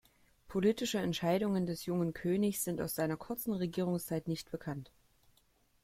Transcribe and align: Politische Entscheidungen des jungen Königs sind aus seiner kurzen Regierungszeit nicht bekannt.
Politische 0.47 0.97
Entscheidungen 0.97 1.67
des 1.67 1.85
jungen 1.85 2.13
Königs 2.15 2.63
sind 2.63 2.81
aus 2.81 2.95
seiner 2.95 3.17
kurzen 3.17 3.53
Regierungszeit 3.53 4.27
nicht 4.27 4.49
bekannt. 4.49 4.89